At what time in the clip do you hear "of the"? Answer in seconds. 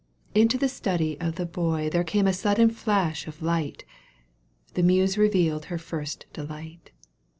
1.19-1.45